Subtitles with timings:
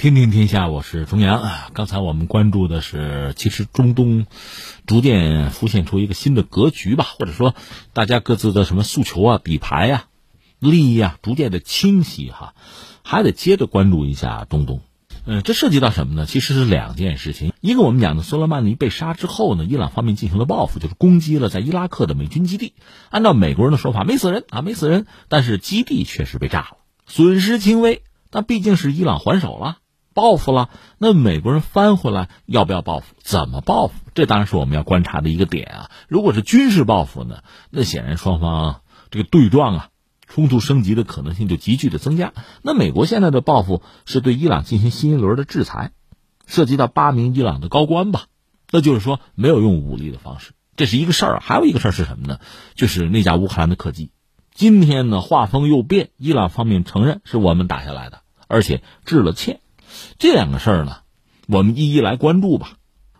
[0.00, 1.68] 听听天下，我是重阳啊。
[1.74, 4.24] 刚才我们关注的是，其实中东
[4.86, 7.54] 逐渐浮现出一个新的格局吧，或者说
[7.92, 10.06] 大家各自的什么诉求啊、底牌呀、
[10.58, 12.54] 利益啊，逐渐的清晰哈。
[13.04, 14.80] 还得接着关注一下中东。
[15.26, 16.24] 嗯，这涉及到什么呢？
[16.24, 17.52] 其实是两件事情。
[17.60, 22.72] 一个我们讲的，苏勒曼尼被杀之后呢，伊朗方面进行了报复，就是攻击了在伊拉克的美军基地。
[23.10, 28.02] 按照美国人的说法，没死人啊，没死人，但是基地确实被炸了，损失轻微。
[28.30, 29.76] 但毕竟是伊朗还手了。
[30.12, 33.14] 报复了，那美国人翻回来要不要报复？
[33.20, 33.94] 怎么报复？
[34.14, 35.90] 这当然是我们要观察的一个点啊。
[36.08, 39.88] 如果是军事报复呢，那显然双方这个对撞啊，
[40.26, 42.32] 冲突升级的可能性就急剧的增加。
[42.62, 45.92] 那美国现在的报复是对伊朗进行新一轮的制裁，
[46.46, 48.24] 涉及到八名伊朗的高官吧？
[48.72, 51.40] 那就是说没有用武力的方式，这是一个事儿。
[51.40, 52.40] 还有一个事儿是什么呢？
[52.74, 54.10] 就是那架乌克兰的客机，
[54.54, 59.60] 今天呢画风又变，伊朗方面承认是我们打下来的，而且致了歉。
[60.18, 60.98] 这两个事儿呢，
[61.48, 62.72] 我们一一来关注吧。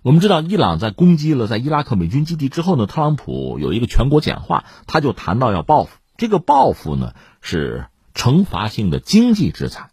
[0.03, 5.91] 我们知道，伊朗在攻击了在伊拉克美军基地之后呢，特朗普有一个全国讲话，他就谈到要报复。
[6.17, 7.13] 这个报复呢
[7.43, 9.91] 是惩罚性的经济制裁。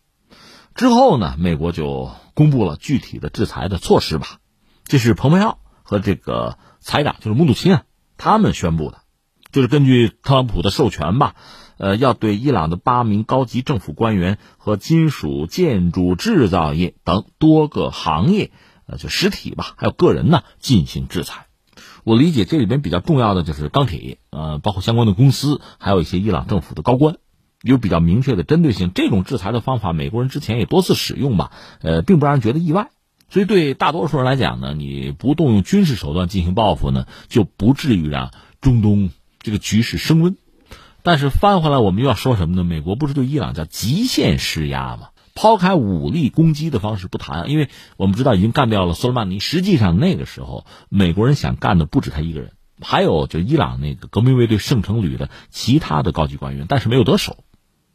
[0.75, 4.37] 之后呢，美国就公布了具体的制裁的措施吧。
[4.85, 7.83] 这是蓬佩奥和这个财长，就是穆努钦啊，
[8.17, 8.99] 他们宣布的，
[9.51, 11.35] 就是根据特朗普的授权吧。
[11.77, 18.51] 呃，要对伊朗的八名高级政府官员和金属、建筑、制造业等多个行业，
[18.85, 21.45] 呃，就实体吧，还有个人呢进行制裁。
[22.03, 27.17] 我理解这里边比较重要的就是钢铁业，呃，包括相关的公司，还有一些伊朗政府的高官，
[27.61, 28.91] 有比较明确的针对性。
[28.95, 32.89] 这种制裁的方法，美国人之前也多次使用吧，呃，并不让人觉得意外。
[33.29, 38.31] 所以对大多数人来讲呢，你不动用军事手段进行报复呢，就不至于让
[38.61, 40.37] 中东这个局势升温。
[41.07, 42.65] 但是翻回来，我们又要说什么呢？
[42.65, 45.11] 美国不是对伊朗叫极限施压吗？
[45.35, 49.39] 抛开武力攻击的方式不谈，因为我们知道已经干掉了苏莱曼尼。
[49.39, 57.37] 实际上那个时候，美国人想干的不止他一个人，还有就伊朗那个革命卫队圣城旅的其他的高级官员，但是没有得手。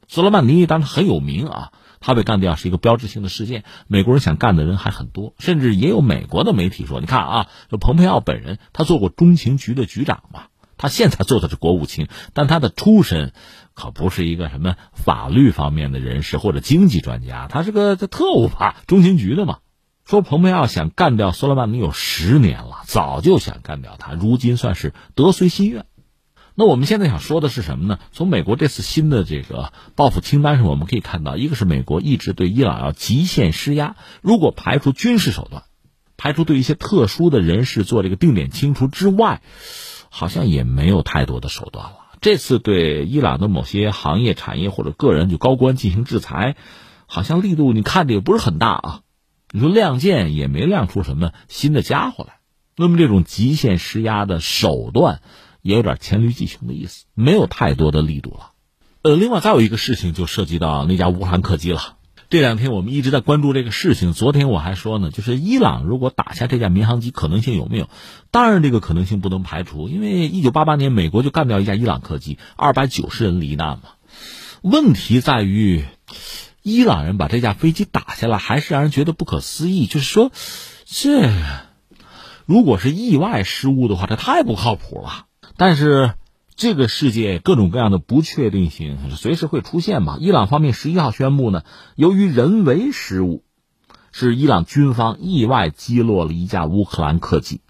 [0.08, 3.64] 苏莱曼尼当时很有名啊，他被干掉是一个标志性的事件。
[3.88, 10.44] 美国人想干的人还很多，甚至也有美国的媒体说：“你看啊，就蓬佩奥本人，他做过中情局的局长嘛。”
[10.82, 13.32] 他现在做的是国务卿，但他的出身
[13.72, 19.58] 可不是一个什么法律方面的人士或者经济专家，他是个特务吧，中情局的嘛。
[20.04, 25.86] 说蓬佩奥想干掉苏莱曼尼有十年了，早就想干掉他，如今算是得遂心愿。
[26.56, 28.00] 那我们现在想说的是什么呢？
[28.10, 35.62] 从美国这次新的这个报复清单上，我们可以看到，一个是美国一直对伊朗要极限施压，如果排除军事手段，
[36.16, 39.42] 排除对一些特殊的人士做这个定点清除之外。
[40.14, 41.96] 好像也没有太多的手段了。
[42.20, 46.54] 这次对伊朗的某些行业、产业或者个人就高官进行制裁，
[47.06, 49.00] 好像力度你看着也不是很大啊。
[49.50, 52.34] 你说亮剑也没亮出什么新的家伙来。
[52.76, 55.22] 那么这种极限施压的手段，
[55.62, 58.52] 也有点黔驴技穷的意思，没有太多的力度了。
[59.02, 61.96] 呃，另外再有一个事情就涉及到那架乌克兰客机了。
[62.32, 64.14] 这两天我们一直在关注这个事情。
[64.14, 67.90] 昨天我还说呢，就是伊朗如果打下这架民航机，可能性有没有？
[68.30, 73.82] 当然，这个可能性不能排除，因为一九八八年美国就干掉一架伊朗客机，二百九十人罹难嘛。
[74.62, 75.84] 问题在于，
[76.62, 79.84] 伊朗人把这架飞机打下来，还是让人觉得不可思议。
[79.84, 80.32] 就是说，
[80.86, 81.30] 这
[82.46, 85.26] 如果是意外失误的话，这太不靠谱了。
[85.58, 86.14] 但是。
[86.62, 90.18] 这个世界各种各样的不确定性随时会出现吧。
[90.20, 91.64] 伊朗方面十一号宣布呢，
[91.96, 93.42] 由于人为失误，
[94.12, 97.62] 是伊朗军方意外击落了一架乌克兰客机，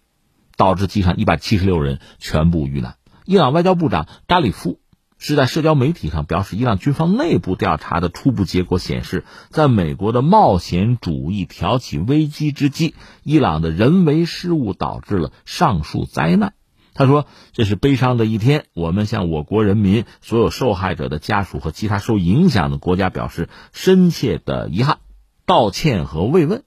[0.58, 2.96] 导致机上一百七十六人全部遇难。
[3.24, 4.78] 伊朗外交部长扎里夫
[5.16, 16.52] 是在社交媒体上表示，伊朗军方内部调查的初步结果显示，在美国的冒险主义挑起危机之际，伊朗的人为失误导致了上述灾难。
[16.94, 24.98] 他说：“这是悲伤的一天，我们向我国人民、所有受害者的家属和其他受影响的国家表示深切的遗憾、
[25.46, 26.64] 道歉和慰问。”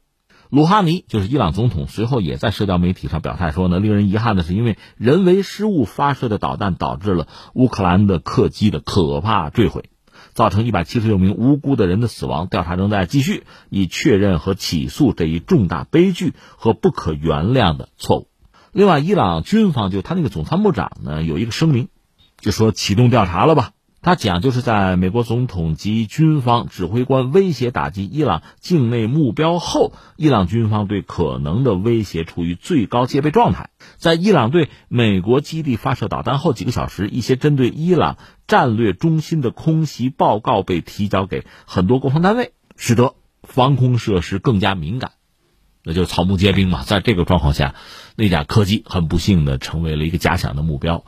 [0.50, 9.90] 鲁哈尼就是伊朗总统，随后也在社交媒体上表态说：“呢，令人遗憾的是，因为人为失误发射的导弹导致了乌克兰的客机的可怕坠毁，
[10.34, 12.47] 造成一百七十六名无辜的人的死亡。
[12.47, 18.28] 调查仍在继续，以确认和起诉这一重大悲剧和不可原谅的错误。”
[18.76, 21.88] 另外，伊朗军方就他那个总参谋长呢，有一个声明，
[22.42, 23.72] 就说启动调查了吧。
[24.02, 33.70] 他讲就是在美国总统及军方指挥官威胁打击伊朗境内目标后，伊朗军方对可能的威胁处于最高戒备状态。
[33.96, 45.14] 在伊朗对美国基地发射导弹后几个小时，一些针对伊朗战略中心的空袭报告被提交给很多国防单位，使得防空设施更加敏感，
[45.85, 46.84] 那就是草木皆兵嘛。
[46.84, 47.76] 在这个状况下，
[48.17, 51.05] 那架客机很不幸的成为了一个假想的目标。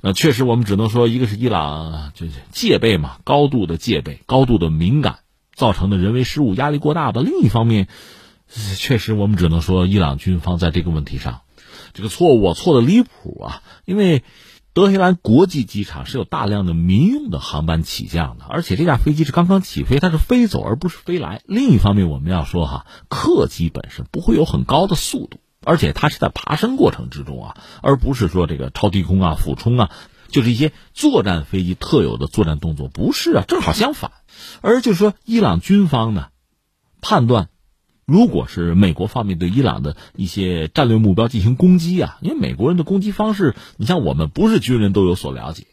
[0.00, 5.18] 那，确实，我们只能说，一个是伊朗就是戒备嘛，高度的戒备，高度的敏感，
[5.54, 7.20] 造成的人为失误压力过大吧。
[7.22, 7.86] 另一方面，
[8.76, 11.42] 确实我们只能说，伊朗军方在这个问题上，
[11.92, 13.62] 这个错误错的离谱啊。
[13.84, 14.22] 因为
[14.72, 21.42] 德黑兰国际机场是有大量的民用的航班起降的，而且这架飞机是刚刚起飞，它是飞走而不是飞来。
[21.44, 25.40] 另一方面，我们要说哈，客机本身不会有很高的速度。
[25.62, 29.90] 而且它是在爬升过程之中啊，而不是说这个超低空啊、俯冲啊，
[30.28, 34.10] 就是一些作战飞机特有的作战动作，不是啊，正好相反。
[34.62, 36.28] 而就是说，伊朗军方呢，
[37.02, 37.50] 判断，
[38.10, 45.68] 如果是美国方面对伊朗的一些战略目标进行攻击啊，因为美国人的攻击方式，你像我们不是军人都有所了解，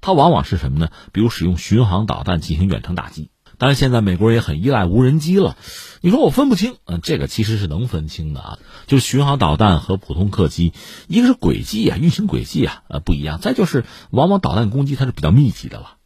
[0.00, 0.90] 他往往是什么呢？
[1.10, 3.30] 比如使用巡航导弹进行远程打击。
[3.56, 5.56] 当然，现在美国人也很依赖无人机了。
[6.00, 8.58] 你说我分不清，嗯，这个其实是能分清的啊。
[8.86, 10.72] 就是巡航导弹和普通客机，
[11.08, 13.40] 一个是轨迹啊，运行轨迹啊，呃不一样。
[13.40, 15.96] 再就是往往导弹攻击它是比较密集的了，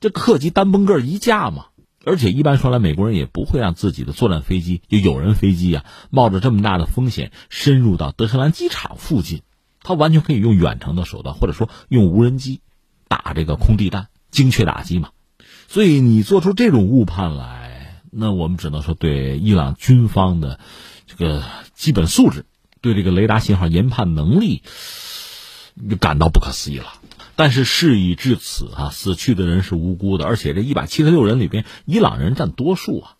[0.00, 1.66] 这客机单崩个一架嘛。
[2.04, 9.42] 而且一般说来，美国人也不会让自己的作战飞机，就有人飞机啊，冒着这么大的风险深入到德黑兰机场附近。
[9.82, 12.60] 他完全可以用远程的手段，或者说用无人机
[13.08, 15.10] 打这个空地弹，精确打击嘛。
[15.68, 20.58] 所以你做出这种误判来，那我们只能说对伊朗军方的
[21.06, 21.42] 这个
[21.74, 22.44] 基本素质，
[22.80, 24.62] 对这个雷达信号研判能力，
[25.88, 26.99] 就感到不可思议了。
[27.40, 33.16] 但是事已至此啊，死去的人是无辜的，而且这一百七十六人里边，伊朗人占多数啊。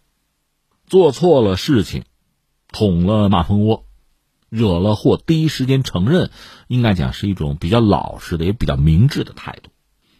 [0.87, 2.05] 做错了事情，
[2.71, 3.87] 捅了马蜂窝，
[4.51, 6.31] 惹了祸，第一时间承认，
[6.69, 9.71] 应该讲是一种比较老实的，也比较明智的态度。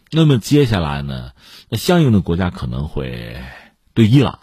[0.09, 1.33] 那么接下来呢？
[1.69, 3.39] 那相应的国家可能会
[3.93, 4.39] 对伊朗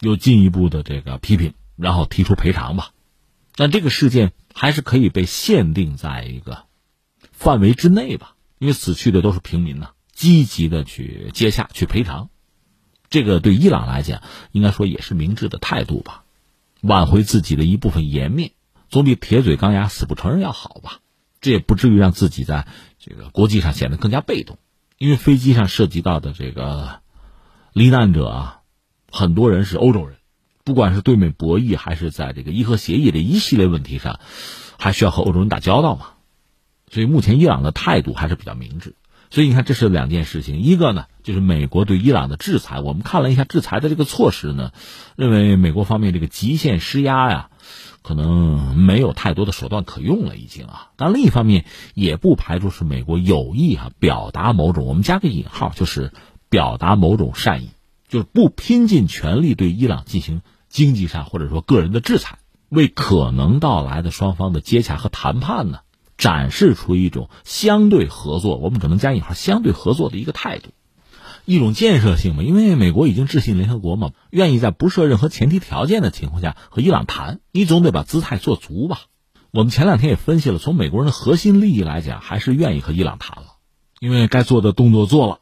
[0.00, 2.92] 有进一步的这个批评，然后提出赔偿吧。
[3.56, 6.62] 但这个事件还是可以被限定在一个
[7.36, 12.30] 范围之内吧，因为死去的都是平民呢，积极的去接下去赔偿，
[13.10, 14.22] 这个对伊朗来讲，
[14.52, 16.24] 应该说也是明智的态度吧，
[16.80, 18.52] 挽回自己的一部分颜面，
[18.88, 21.00] 总比铁嘴钢牙死不承认要好吧。
[21.42, 22.66] 这也不至于让自己在
[22.98, 24.58] 这个国际上显得更加被动，
[24.96, 27.00] 因为飞机上涉及到的这个
[27.74, 28.60] 罹难者啊，
[29.12, 30.16] 很多人是欧洲人，
[30.64, 34.18] 不管是对美博弈，还是在这个伊核协议的一系列问题上，
[34.78, 36.14] 还需要和欧洲人打交道嘛。
[36.90, 38.94] 所以目前伊朗的态度还是比较明智。
[39.30, 44.70] 所以你看，这是两件事情，一个呢就是美国对伊朗的制裁，我们看了一下制裁的这个措施呢，
[45.16, 47.50] 认为美国方面这个极限施压呀。
[48.02, 50.92] 可能没有太多的手段可用了，已经啊。
[50.94, 56.12] 但另一方面，也不排除是美国有意啊表达某种，我们加个引号，就是
[56.48, 57.70] 表达某种善意，
[58.06, 65.80] 就是不拼尽全力对伊朗进行经济上或者说个人的制裁，为可能到来的双方的接洽和谈判呢，
[66.16, 70.70] 展示出一种相对合作，我们只能加引号相对合作的一个态度。
[71.44, 79.02] 一种建设性嘛，因为美国已经致信联合国嘛，愿意在不设任何前提条件的情况下和伊朗谈，你总得把姿态做足吧。
[79.52, 83.58] 我们前两天也分析了，从美国人的核心利益来讲，还是愿意和伊朗谈了，
[84.00, 85.38] 因为该做的动作做了，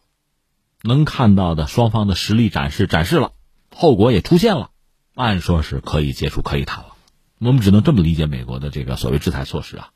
[0.83, 3.33] 能看到的双方的实力展示展示了，
[3.75, 4.71] 后果也出现了，
[5.15, 6.91] 按说是可以结束可以谈了。
[7.39, 9.89] 我们只能这么理解美国的这个所谓制裁措施啊。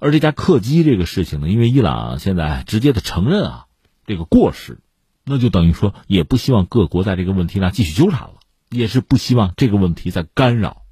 [0.00, 3.66] 而这架客机这个事情呢，因为伊朗现在直接的承认啊
[4.06, 4.78] 这个过失。
[5.26, 8.34] 那就等于说，也不希望各国在这个问题上继续纠缠了，
[8.68, 10.82] 也是不希望这个问题在干扰、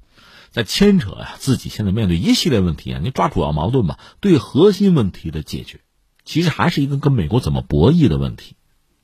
[0.49, 1.35] 在牵扯呀。
[1.37, 5.81] 自己现在面对一系列问题啊，你抓主要矛盾吧，对核心问题的解决，
[6.25, 8.55] 其实还是一个跟美国怎么博弈的问题。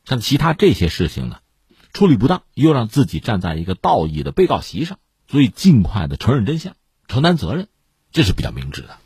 [0.04, 1.38] 像其他这些事情呢，
[1.94, 6.76] 处理不当，又让自己站在一个道义的被告席上，所以尽快的承认真相、
[7.08, 7.68] 承担责任，
[8.12, 8.98] 这是比较明智的。